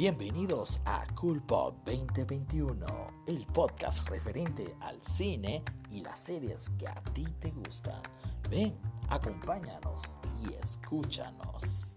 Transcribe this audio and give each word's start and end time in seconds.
Bienvenidos 0.00 0.80
a 0.86 1.04
Cool 1.14 1.42
Pop 1.42 1.76
2021, 1.84 2.86
el 3.26 3.44
podcast 3.52 4.08
referente 4.08 4.74
al 4.80 4.96
cine 5.02 5.62
y 5.90 6.00
las 6.00 6.18
series 6.18 6.70
que 6.78 6.88
a 6.88 6.94
ti 7.12 7.26
te 7.38 7.50
gustan. 7.50 8.00
Ven, 8.48 8.74
acompáñanos 9.10 10.16
y 10.42 10.54
escúchanos. 10.54 11.96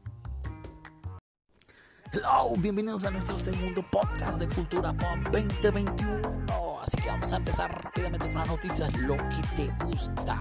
Hello, 2.12 2.54
bienvenidos 2.58 3.06
a 3.06 3.12
nuestro 3.12 3.40
segundo 3.40 3.82
podcast 3.90 4.38
de 4.38 4.50
Cultura 4.54 4.92
Pop 4.92 5.32
2021. 5.32 6.73
Así 6.84 6.98
que 6.98 7.08
vamos 7.08 7.32
a 7.32 7.38
empezar 7.38 7.84
rápidamente 7.84 8.26
con 8.28 8.36
las 8.36 8.48
noticias, 8.48 8.94
lo 8.98 9.16
que 9.16 9.42
te 9.56 9.86
gusta. 9.86 10.38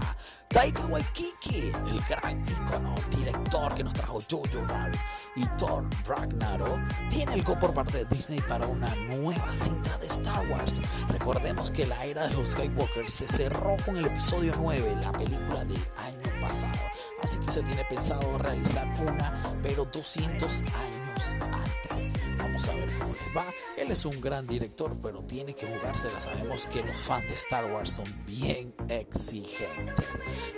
Taika 0.49 0.85
Waikiki, 0.85 1.71
el 1.89 2.01
gran 2.09 2.41
icono, 2.41 2.95
director 3.15 3.73
que 3.73 3.83
nos 3.85 3.93
trajo 3.93 4.21
Jojo 4.29 4.65
Rabbit 4.67 4.99
y 5.37 5.45
Thor 5.57 5.85
Ragnarok, 6.05 6.79
tiene 7.09 7.35
el 7.35 7.43
go 7.43 7.57
por 7.57 7.73
parte 7.73 8.03
de 8.03 8.15
Disney 8.15 8.41
para 8.41 8.67
una 8.67 8.93
nueva 9.17 9.55
cinta 9.55 9.97
de 9.99 10.07
Star 10.07 10.45
Wars. 10.49 10.81
Recordemos 11.07 11.71
que 11.71 11.87
la 11.87 12.03
era 12.03 12.27
de 12.27 12.35
los 12.35 12.49
Skywalker 12.49 13.09
se 13.09 13.27
cerró 13.27 13.77
con 13.85 13.95
el 13.95 14.05
episodio 14.05 14.53
9, 14.59 14.97
la 15.01 15.11
película 15.13 15.63
del 15.63 15.81
año 15.97 16.41
pasado. 16.41 16.79
Así 17.21 17.39
que 17.39 17.51
se 17.51 17.63
tiene 17.63 17.85
pensado 17.85 18.37
realizar 18.37 18.85
una, 19.01 19.41
pero 19.63 19.85
200 19.85 20.61
años 20.61 21.37
antes. 21.41 22.32
Vamos 22.37 22.67
a 22.67 22.73
ver 22.73 22.89
cómo 22.97 23.13
les 23.13 23.37
va. 23.37 23.45
Él 23.77 23.91
es 23.91 24.05
un 24.05 24.19
gran 24.21 24.47
director, 24.47 24.95
pero 25.01 25.21
tiene 25.23 25.53
que 25.55 25.67
jugársela. 25.67 26.19
Sabemos 26.19 26.65
que 26.67 26.83
los 26.83 26.95
fans 26.95 27.27
de 27.27 27.33
Star 27.33 27.71
Wars 27.71 27.91
son 27.91 28.05
bien 28.25 28.73
exigentes. 28.89 30.05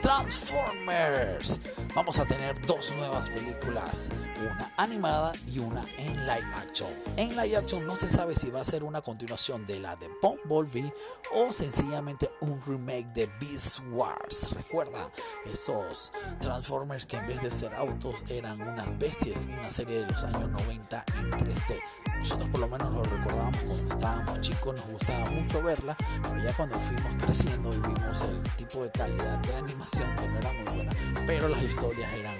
Transformers. 0.02 1.60
Vamos 1.96 2.20
a 2.20 2.26
tener 2.26 2.60
dos 2.66 2.94
nuevas 2.98 3.30
películas, 3.30 4.12
una 4.42 4.74
animada 4.78 5.34
y 5.48 5.60
una 5.60 5.86
en 5.98 6.26
live 6.26 6.54
action. 6.58 6.90
En 7.18 7.30
live 7.36 7.58
action 7.58 7.86
no 7.88 7.96
se 7.96 8.10
sabe 8.10 8.36
si 8.36 8.50
va 8.50 8.62
a 8.62 8.66
ser 8.66 8.84
una 8.84 9.02
continuación 9.02 9.66
de 9.66 9.80
la 9.80 9.96
de 9.96 10.10
Bumblebee 10.22 10.92
o 11.34 11.52
sencillamente 11.52 12.30
un 12.42 12.62
remake 12.66 13.08
de 13.14 13.30
Beast 13.40 13.80
Wars. 13.92 14.52
Recuerda 14.52 15.10
esos 15.52 16.12
Transformers 16.40 17.06
que 17.06 17.18
en 17.18 17.28
vez 17.28 17.42
de 17.42 17.52
ser 17.52 17.74
autos 17.76 18.16
eran 18.30 18.62
unas 18.62 18.98
bestias, 19.00 19.46
una 19.46 19.70
serie 19.70 20.00
de 20.00 20.08
los 20.08 20.24
años 20.24 20.50
90 20.50 21.06
en 21.20 21.32
3D. 21.68 21.80
Nosotros 22.20 22.50
por 22.50 22.60
lo 22.60 22.68
menos 22.68 22.94
lo 22.94 23.04
recordábamos 23.04 23.60
cuando 23.64 23.94
estábamos 23.94 24.42
chicos, 24.42 24.76
nos 24.76 24.88
gustaba 24.88 25.30
mucho 25.30 25.64
verla, 25.64 25.98
pero 26.22 26.44
ya 26.44 26.54
cuando 26.54 26.80
fuimos 26.80 27.24
creciendo 27.24 27.74
y 27.74 27.78
vimos 27.78 28.24
el 28.24 28.42
tipo 28.56 28.84
de 28.84 28.92
calidad 28.92 29.38
de 29.40 29.56
animación 29.56 30.10
que 30.16 30.28
no 30.28 30.40
era 30.40 30.52
muy 30.54 30.76
buena, 30.76 30.92
pero 31.28 31.48
las 31.48 31.62
historias 31.64 32.12
eran 32.14 32.36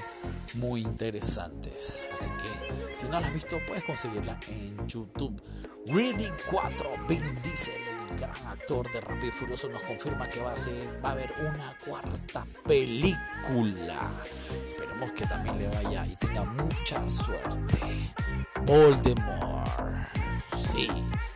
muy 0.56 0.82
interesantes. 0.82 2.02
Así 2.14 2.30
que 2.30 2.98
si 2.98 3.08
no 3.08 3.20
la 3.20 3.28
has 3.28 3.34
visto, 3.34 3.58
puedes 3.68 3.84
conseguirla 3.84 4.40
en 4.48 4.88
YouTube. 4.88 5.42
Reading 5.88 6.34
4, 6.50 6.90
Vin 7.08 7.36
Diesel, 7.44 7.76
el 8.10 8.20
gran 8.20 8.48
actor 8.48 8.92
de 8.92 9.02
Rápido 9.02 9.28
y 9.28 9.32
Furioso, 9.32 9.70
nos 9.70 9.82
confirma 9.84 10.28
que 10.30 10.42
va 10.42 10.54
a, 10.54 10.58
ser, 10.58 11.00
va 11.04 11.10
a 11.10 11.12
haber 11.12 11.32
una 11.40 11.78
cuarta 11.86 12.46
película. 12.66 14.10
Esperemos 14.70 15.12
que 15.12 15.26
también 15.28 15.60
le 15.60 15.68
vaya 15.68 16.08
y 16.08 16.16
tenga 16.16 16.44
mucha 16.44 17.08
suerte. 17.08 17.80
Voldemort. 18.66 19.68
Sí, 20.66 20.88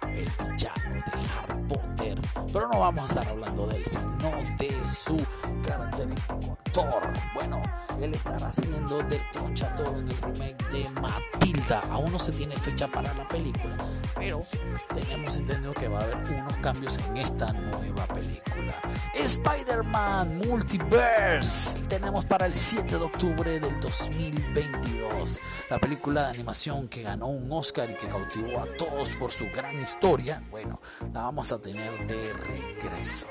el 0.02 0.30
villano 0.49 0.89
de 0.94 1.02
Harry 1.38 1.61
Potter. 1.67 2.19
Pero 2.52 2.67
no 2.67 2.80
vamos 2.80 3.03
a 3.03 3.05
estar 3.05 3.27
hablando 3.27 3.67
de 3.67 3.77
él, 3.77 3.86
sino 3.86 4.31
de 4.58 4.86
su 4.86 5.17
característico 5.63 6.48
Thor. 6.73 7.13
Bueno, 7.33 7.61
él 8.01 8.13
estará 8.13 8.47
haciendo 8.47 8.99
de 9.03 9.19
Troncha 9.31 9.73
Toro 9.75 9.99
en 9.99 10.09
el 10.09 10.17
remake 10.21 10.69
de 10.69 10.89
Matilda. 11.01 11.81
Aún 11.91 12.11
no 12.11 12.19
se 12.19 12.31
tiene 12.31 12.57
fecha 12.57 12.87
para 12.87 13.13
la 13.13 13.27
película, 13.27 13.75
pero 14.15 14.41
tenemos 14.93 15.35
entendido 15.37 15.73
que 15.73 15.87
va 15.87 15.99
a 15.99 16.03
haber 16.03 16.15
unos 16.15 16.58
cambios 16.58 16.97
en 16.97 17.17
esta 17.17 17.52
nueva 17.52 18.05
película. 18.08 18.73
Spider-Man 19.15 20.37
Multiverse. 20.37 21.79
Tenemos 21.87 22.25
para 22.25 22.45
el 22.45 22.53
7 22.53 22.97
de 22.97 23.03
octubre 23.03 23.59
del 23.59 23.79
2022. 23.79 25.39
La 25.69 25.77
película 25.77 26.23
de 26.23 26.29
animación 26.29 26.87
que 26.87 27.03
ganó 27.03 27.27
un 27.27 27.52
Oscar 27.52 27.89
y 27.89 27.95
que 27.95 28.08
cautivó 28.08 28.61
a 28.61 28.65
todos 28.77 29.09
por 29.13 29.31
su 29.31 29.45
gran 29.55 29.81
historia. 29.81 30.41
Bueno, 30.49 30.81
la 31.13 31.23
vamos 31.23 31.52
a 31.52 31.59
tener 31.59 32.08
de 32.08 32.33
regreso. 32.33 33.27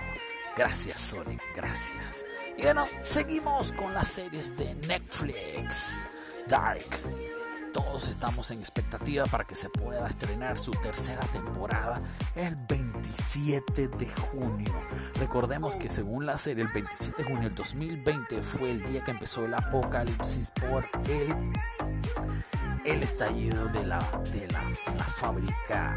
Gracias 0.56 1.00
Sonic, 1.00 1.40
gracias. 1.54 2.27
Y 2.58 2.62
bueno, 2.62 2.86
seguimos 2.98 3.70
con 3.70 3.94
las 3.94 4.08
series 4.08 4.56
de 4.56 4.74
Netflix. 4.88 6.08
Dark. 6.48 6.84
Todos 7.72 8.08
estamos 8.08 8.50
en 8.50 8.58
expectativa 8.58 9.26
para 9.26 9.44
que 9.44 9.54
se 9.54 9.70
pueda 9.70 10.08
estrenar 10.08 10.58
su 10.58 10.72
tercera 10.72 11.20
temporada 11.26 12.00
el 12.34 12.56
27 12.56 13.86
de 13.86 14.08
junio. 14.08 14.72
Recordemos 15.20 15.76
que 15.76 15.88
según 15.88 16.26
la 16.26 16.36
serie, 16.36 16.64
el 16.64 16.72
27 16.72 17.22
de 17.22 17.28
junio 17.28 17.44
del 17.44 17.54
2020 17.54 18.42
fue 18.42 18.72
el 18.72 18.82
día 18.82 19.04
que 19.04 19.12
empezó 19.12 19.44
el 19.44 19.54
apocalipsis 19.54 20.50
por 20.50 20.84
el, 21.08 21.52
el 22.84 23.02
estallido 23.04 23.68
de 23.68 23.86
la, 23.86 24.00
de 24.32 24.48
la, 24.48 24.64
de 24.64 24.96
la 24.96 25.04
fábrica 25.04 25.94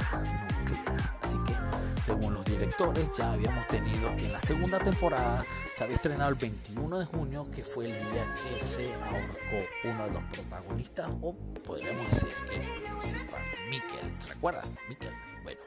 nuclear. 0.59 1.17
Así 1.23 1.37
que 1.43 1.55
según 2.11 2.33
los 2.33 2.43
directores, 2.43 3.15
ya 3.15 3.31
habíamos 3.31 3.65
tenido 3.67 4.13
que 4.17 4.25
en 4.25 4.33
la 4.33 4.39
segunda 4.39 4.77
temporada 4.79 5.45
se 5.73 5.85
había 5.85 5.95
estrenado 5.95 6.29
el 6.29 6.35
21 6.35 6.99
de 6.99 7.05
junio, 7.05 7.47
que 7.55 7.63
fue 7.63 7.85
el 7.85 7.93
día 7.93 8.35
que 8.35 8.59
se 8.65 8.93
ahorcó 8.95 9.85
uno 9.85 10.03
de 10.03 10.11
los 10.11 10.23
protagonistas, 10.25 11.09
o 11.21 11.33
podríamos 11.63 12.09
decir 12.09 12.29
el 12.51 12.83
principal, 12.83 13.41
Mikkel. 13.69 14.19
¿Te 14.19 14.27
recuerdas? 14.27 14.77
Mikkel. 14.89 15.13
Bueno. 15.43 15.61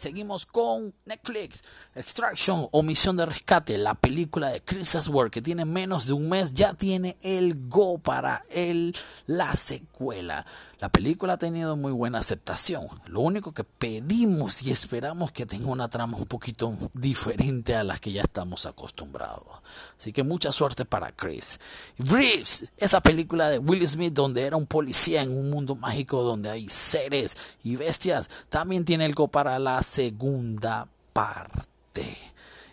Seguimos 0.00 0.46
con 0.46 0.94
Netflix, 1.04 1.62
Extraction 1.94 2.68
o 2.72 2.82
Misión 2.82 3.18
de 3.18 3.26
Rescate, 3.26 3.76
la 3.76 3.94
película 3.94 4.48
de 4.48 4.62
Chris 4.62 4.94
Hemsworth 4.94 5.30
que 5.30 5.42
tiene 5.42 5.66
menos 5.66 6.06
de 6.06 6.14
un 6.14 6.30
mes, 6.30 6.54
ya 6.54 6.72
tiene 6.72 7.18
el 7.20 7.68
go 7.68 7.98
para 7.98 8.42
el, 8.48 8.96
la 9.26 9.54
secuela. 9.54 10.46
La 10.80 10.88
película 10.88 11.34
ha 11.34 11.36
tenido 11.36 11.76
muy 11.76 11.92
buena 11.92 12.20
aceptación. 12.20 12.88
Lo 13.04 13.20
único 13.20 13.52
que 13.52 13.64
pedimos 13.64 14.62
y 14.62 14.70
esperamos 14.70 15.30
que 15.30 15.44
tenga 15.44 15.66
una 15.66 15.90
trama 15.90 16.16
un 16.16 16.24
poquito 16.24 16.74
diferente 16.94 17.76
a 17.76 17.84
las 17.84 18.00
que 18.00 18.12
ya 18.12 18.22
estamos 18.22 18.64
acostumbrados. 18.64 19.60
Así 19.98 20.14
que 20.14 20.22
mucha 20.22 20.52
suerte 20.52 20.86
para 20.86 21.12
Chris. 21.12 21.60
Reeves, 21.98 22.64
esa 22.78 23.02
película 23.02 23.50
de 23.50 23.58
Will 23.58 23.86
Smith 23.86 24.14
donde 24.14 24.40
era 24.40 24.56
un 24.56 24.66
policía 24.66 25.20
en 25.20 25.36
un 25.36 25.50
mundo 25.50 25.74
mágico 25.74 26.22
donde 26.22 26.48
hay 26.48 26.66
seres 26.70 27.36
y 27.62 27.76
bestias, 27.76 28.30
también 28.48 28.86
tiene 28.86 29.04
el 29.04 29.14
go 29.14 29.28
para 29.28 29.58
la 29.58 29.82
segunda 29.90 30.86
parte. 31.12 32.16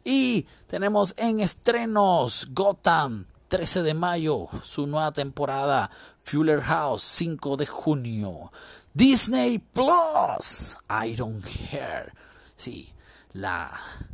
Y 0.03 0.45
tenemos 0.67 1.15
en 1.17 1.39
estrenos 1.39 2.49
Gotham 2.51 3.25
13 3.47 3.81
de 3.81 3.93
mayo, 3.93 4.47
su 4.63 4.85
nueva 4.85 5.11
temporada, 5.11 5.89
Fuller 6.23 6.61
House, 6.61 7.01
5 7.03 7.57
de 7.57 7.65
junio, 7.65 8.51
Disney 8.93 9.57
Plus, 9.57 10.77
Iron 11.05 11.41
Hair, 11.43 12.13
sí, 12.55 12.93
la, 13.33 13.71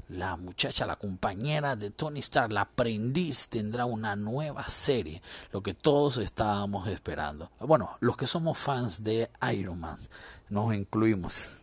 la 0.10 0.38
muchacha, 0.38 0.86
la 0.86 0.96
compañera 0.96 1.76
de 1.76 1.92
Tony 1.92 2.20
Stark, 2.20 2.54
la 2.54 2.62
aprendiz, 2.62 3.50
tendrá 3.50 3.86
una 3.86 4.16
nueva 4.16 4.64
serie, 4.70 5.22
lo 5.52 5.62
que 5.62 5.74
todos 5.74 6.18
estábamos 6.18 6.88
esperando. 6.88 7.52
Bueno, 7.60 7.98
los 8.00 8.16
que 8.16 8.28
somos 8.28 8.58
fans 8.58 9.04
de 9.04 9.30
Iron 9.52 9.80
Man, 9.80 10.00
nos 10.50 10.74
incluimos. 10.74 11.63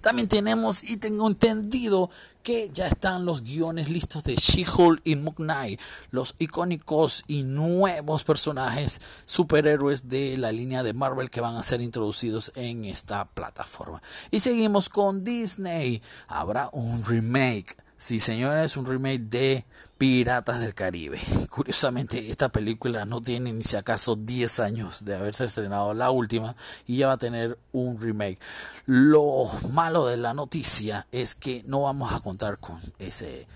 También 0.00 0.28
tenemos 0.28 0.82
y 0.82 0.96
tengo 0.96 1.28
entendido 1.28 2.10
que 2.42 2.70
ya 2.72 2.86
están 2.86 3.26
los 3.26 3.42
guiones 3.42 3.90
listos 3.90 4.24
de 4.24 4.36
She-Hulk 4.36 5.02
y 5.04 5.16
Moon 5.16 5.34
Knight, 5.36 5.80
los 6.10 6.34
icónicos 6.38 7.24
y 7.26 7.42
nuevos 7.42 8.24
personajes 8.24 9.00
superhéroes 9.26 10.08
de 10.08 10.38
la 10.38 10.50
línea 10.50 10.82
de 10.82 10.94
Marvel 10.94 11.30
que 11.30 11.40
van 11.40 11.56
a 11.56 11.62
ser 11.62 11.80
introducidos 11.80 12.50
en 12.54 12.84
esta 12.84 13.26
plataforma. 13.26 14.02
Y 14.30 14.40
seguimos 14.40 14.88
con 14.88 15.24
Disney. 15.24 16.00
Habrá 16.26 16.70
un 16.72 17.04
remake 17.04 17.76
Sí, 18.00 18.20
señores, 18.20 18.76
un 18.76 18.86
remake 18.86 19.22
de 19.22 19.64
Piratas 19.98 20.60
del 20.60 20.72
Caribe. 20.72 21.18
Curiosamente, 21.50 22.30
esta 22.30 22.48
película 22.48 23.04
no 23.04 23.20
tiene 23.20 23.52
ni 23.52 23.64
si 23.64 23.74
acaso 23.74 24.14
10 24.14 24.60
años 24.60 25.04
de 25.04 25.16
haberse 25.16 25.44
estrenado 25.44 25.92
la 25.94 26.12
última 26.12 26.54
y 26.86 26.98
ya 26.98 27.08
va 27.08 27.14
a 27.14 27.18
tener 27.18 27.58
un 27.72 28.00
remake. 28.00 28.38
Lo 28.86 29.50
malo 29.72 30.06
de 30.06 30.16
la 30.16 30.32
noticia 30.32 31.08
es 31.10 31.34
que 31.34 31.64
no 31.66 31.82
vamos 31.82 32.12
a 32.12 32.20
contar 32.20 32.58
con 32.58 32.78
ese 33.00 33.48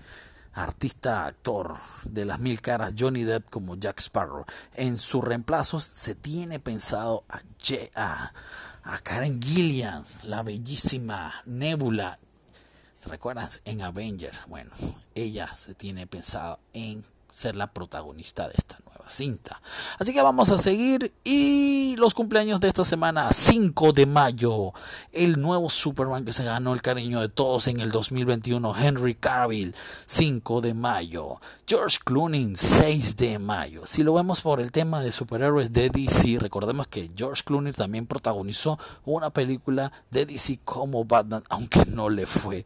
artista 0.51 1.25
actor 1.25 1.77
de 2.03 2.25
las 2.25 2.39
mil 2.39 2.59
caras 2.59 2.93
Johnny 2.99 3.23
Depp 3.23 3.49
como 3.49 3.75
Jack 3.75 3.99
Sparrow. 4.01 4.45
En 4.75 4.97
su 4.97 5.21
reemplazo 5.21 5.79
se 5.79 6.15
tiene 6.15 6.59
pensado 6.59 7.23
a, 7.29 7.41
a, 7.95 8.33
a 8.83 8.97
Karen 8.99 9.41
Gillian, 9.41 10.03
la 10.23 10.43
bellísima 10.43 11.33
Nebula 11.45 12.19
¿Se 13.03 13.09
recuerdas? 13.09 13.59
En 13.65 13.81
Avengers, 13.81 14.37
bueno, 14.47 14.71
ella 15.13 15.53
se 15.57 15.75
tiene 15.75 16.07
pensado 16.07 16.59
en 16.71 17.03
ser 17.29 17.57
la 17.57 17.67
protagonista 17.67 18.47
de 18.47 18.53
esta 18.57 18.77
nueva 18.85 19.09
cinta. 19.09 19.61
Así 19.99 20.13
que 20.13 20.21
vamos 20.21 20.51
a 20.51 20.57
seguir 20.57 21.11
y 21.25 21.97
los 21.97 22.13
cumpleaños 22.13 22.61
de 22.61 22.69
esta 22.69 22.85
semana, 22.85 23.33
5 23.33 23.91
de 23.91 24.05
mayo, 24.05 24.71
el 25.11 25.41
nuevo 25.41 25.69
Superman 25.69 26.23
que 26.23 26.31
se 26.31 26.45
ganó 26.45 26.73
el 26.73 26.81
cariño 26.81 27.19
de 27.19 27.27
todos 27.27 27.67
en 27.67 27.81
el 27.81 27.91
2021, 27.91 28.73
Henry 28.79 29.15
Cavill, 29.15 29.75
5 30.05 30.61
de 30.61 30.73
mayo, 30.73 31.41
George 31.67 31.97
Clooney, 32.05 32.53
6 32.55 33.17
de 33.17 33.37
mayo. 33.37 33.81
Si 33.85 34.03
lo 34.03 34.13
vemos 34.13 34.39
por 34.39 34.61
el 34.61 34.71
tema 34.71 35.01
de 35.01 35.11
superhéroes 35.11 35.73
de 35.73 35.89
DC, 35.89 36.39
recordemos 36.39 36.87
que 36.87 37.09
George 37.13 37.43
Clooney 37.43 37.73
también 37.73 38.07
protagonizó 38.07 38.79
una 39.03 39.29
película 39.29 39.91
de 40.09 40.25
DC 40.25 40.61
como 40.63 41.03
Batman, 41.03 41.43
aunque 41.49 41.83
no 41.85 42.09
le 42.09 42.25
fue 42.25 42.65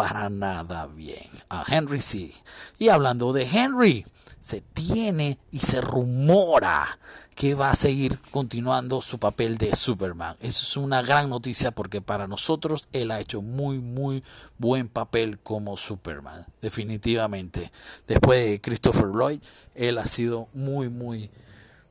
para 0.00 0.30
nada 0.30 0.86
bien. 0.86 1.28
A 1.50 1.62
Henry 1.68 2.00
sí. 2.00 2.32
Y 2.78 2.88
hablando 2.88 3.34
de 3.34 3.42
Henry, 3.42 4.06
se 4.40 4.62
tiene 4.62 5.38
y 5.50 5.58
se 5.58 5.82
rumora 5.82 6.98
que 7.34 7.54
va 7.54 7.70
a 7.70 7.76
seguir 7.76 8.18
continuando 8.30 9.02
su 9.02 9.18
papel 9.18 9.58
de 9.58 9.76
Superman. 9.76 10.36
Eso 10.40 10.64
es 10.64 10.76
una 10.78 11.02
gran 11.02 11.28
noticia 11.28 11.72
porque 11.72 12.00
para 12.00 12.26
nosotros 12.26 12.88
él 12.92 13.10
ha 13.10 13.20
hecho 13.20 13.42
muy 13.42 13.78
muy 13.78 14.24
buen 14.56 14.88
papel 14.88 15.38
como 15.38 15.76
Superman. 15.76 16.46
Definitivamente. 16.62 17.70
Después 18.06 18.42
de 18.42 18.60
Christopher 18.62 19.08
Lloyd, 19.08 19.42
él 19.74 19.98
ha 19.98 20.06
sido 20.06 20.48
muy 20.54 20.88
muy 20.88 21.30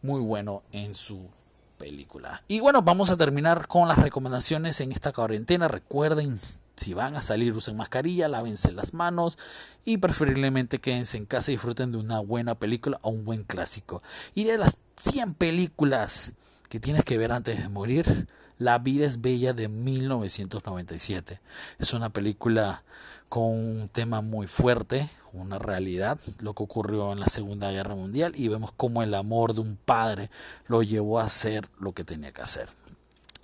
muy 0.01 0.19
bueno 0.19 0.63
en 0.71 0.95
su 0.95 1.29
película. 1.77 2.41
Y 2.47 2.59
bueno, 2.59 2.81
vamos 2.81 3.11
a 3.11 3.17
terminar 3.17 3.67
con 3.67 3.87
las 3.87 3.99
recomendaciones 3.99 4.81
en 4.81 4.93
esta 4.93 5.11
cuarentena. 5.11 5.67
Recuerden 5.67 6.39
si 6.79 6.93
van 6.93 7.15
a 7.15 7.21
salir, 7.21 7.55
usen 7.55 7.77
mascarilla, 7.77 8.27
lávense 8.27 8.71
las 8.71 8.93
manos 8.93 9.37
y 9.85 9.97
preferiblemente 9.97 10.79
quédense 10.79 11.17
en 11.17 11.25
casa 11.25 11.51
y 11.51 11.55
disfruten 11.55 11.91
de 11.91 11.97
una 11.97 12.19
buena 12.19 12.55
película 12.55 12.99
o 13.01 13.09
un 13.09 13.25
buen 13.25 13.43
clásico. 13.43 14.01
Y 14.33 14.45
de 14.45 14.57
las 14.57 14.77
100 14.97 15.33
películas 15.35 16.33
que 16.69 16.79
tienes 16.79 17.03
que 17.03 17.17
ver 17.17 17.31
antes 17.31 17.61
de 17.61 17.69
morir, 17.69 18.27
La 18.59 18.77
vida 18.77 19.05
es 19.05 19.21
bella 19.21 19.53
de 19.53 19.69
1997. 19.69 21.39
Es 21.79 21.93
una 21.93 22.09
película 22.09 22.83
con 23.29 23.43
un 23.43 23.87
tema 23.87 24.19
muy 24.19 24.47
fuerte, 24.47 25.09
una 25.31 25.59
realidad, 25.59 26.19
lo 26.39 26.53
que 26.53 26.63
ocurrió 26.63 27.13
en 27.13 27.21
la 27.21 27.29
Segunda 27.29 27.71
Guerra 27.71 27.95
Mundial 27.95 28.33
y 28.35 28.49
vemos 28.49 28.73
cómo 28.75 29.01
el 29.01 29.13
amor 29.13 29.53
de 29.53 29.61
un 29.61 29.77
padre 29.77 30.29
lo 30.67 30.83
llevó 30.83 31.21
a 31.21 31.23
hacer 31.23 31.69
lo 31.79 31.93
que 31.93 32.03
tenía 32.03 32.33
que 32.33 32.41
hacer. 32.41 32.67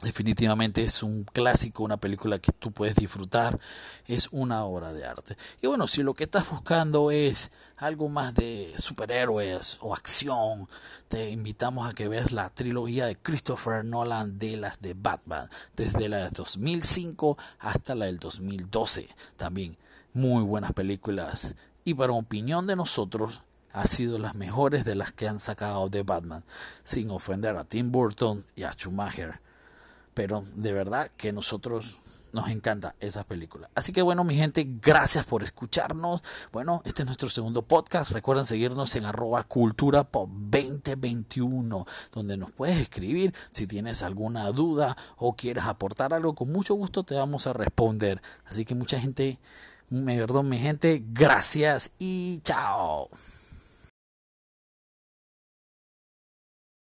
Definitivamente 0.02 0.84
es 0.84 1.04
un 1.04 1.24
clásico, 1.24 1.84
una 1.84 1.96
película 1.96 2.40
que 2.40 2.52
tú 2.52 2.72
puedes 2.72 2.96
disfrutar, 2.96 3.60
es 4.06 4.28
una 4.32 4.66
obra 4.66 4.92
de 4.92 5.06
arte. 5.06 5.38
Y 5.62 5.68
bueno, 5.68 5.88
si 5.88 6.04
lo 6.04 6.14
que 6.14 6.26
estás 6.26 6.50
buscando 6.50 7.12
es 7.12 7.50
algo 7.78 8.10
más 8.10 8.36
de 8.36 8.74
superhéroes 8.76 9.78
o 9.80 9.94
acción, 9.94 10.68
te 11.08 11.30
invitamos 11.30 11.90
a 11.90 11.94
que 11.94 12.10
veas 12.10 12.34
la 12.34 12.50
trilogía 12.50 13.06
de 13.06 13.16
Christopher 13.16 13.86
Nolan 13.86 14.38
de 14.38 14.58
las 14.58 14.82
de 14.82 14.96
Batman, 14.96 15.50
desde 15.78 16.10
la 16.10 16.26
de 16.26 16.30
2005 16.30 17.38
hasta 17.60 17.96
la 17.96 18.06
del 18.06 18.20
2012. 18.20 19.08
También 19.38 19.78
muy 20.14 20.44
buenas 20.44 20.74
películas. 20.74 21.56
Y 21.86 21.94
para 21.94 22.12
opinión 22.12 22.68
de 22.68 22.76
nosotros, 22.76 23.44
ha 23.72 23.88
sido 23.88 24.20
las 24.20 24.36
mejores 24.36 24.84
de 24.84 24.96
las 24.96 25.14
que 25.14 25.30
han 25.30 25.40
sacado 25.40 25.88
de 25.88 26.04
Batman, 26.04 26.44
sin 26.84 27.10
ofender 27.12 27.56
a 27.56 27.64
Tim 27.64 27.92
Burton 27.92 28.44
y 28.58 28.64
a 28.64 28.74
Schumacher 28.74 29.45
pero 30.16 30.44
de 30.56 30.74
verdad 30.74 31.12
que 31.16 31.32
nosotros 31.32 32.00
nos 32.36 32.50
encanta 32.50 32.96
esa 33.00 33.24
película. 33.24 33.70
Así 33.76 33.94
que 33.94 34.02
bueno, 34.02 34.24
mi 34.24 34.36
gente, 34.36 34.68
gracias 34.82 35.26
por 35.26 35.42
escucharnos. 35.42 36.22
Bueno, 36.52 36.82
este 36.84 37.04
es 37.04 37.06
nuestro 37.06 37.30
segundo 37.30 37.62
podcast. 37.62 38.12
Recuerden 38.12 38.46
seguirnos 38.46 38.96
en 38.96 39.06
arroba 39.06 39.44
cultura 39.44 40.04
pop 40.04 40.30
2021, 40.30 41.88
donde 42.12 42.36
nos 42.36 42.52
puedes 42.52 42.78
escribir 42.78 43.34
si 43.52 43.68
tienes 43.68 44.04
alguna 44.04 44.52
duda 44.52 44.98
o 45.16 45.36
quieres 45.36 45.64
aportar 45.64 46.14
algo. 46.14 46.36
Con 46.36 46.52
mucho 46.52 46.76
gusto 46.76 47.04
te 47.04 47.16
vamos 47.16 47.48
a 47.48 47.54
responder. 47.54 48.22
Así 48.46 48.66
que 48.66 48.76
mucha 48.76 49.00
gente, 49.00 49.40
me 49.90 50.18
perdón, 50.18 50.50
mi 50.50 50.60
gente, 50.60 51.04
gracias 51.06 51.92
y 52.00 52.42
chao. 52.44 53.10